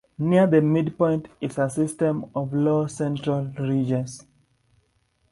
[0.17, 4.25] Near the midpoint is a system of low central ridges.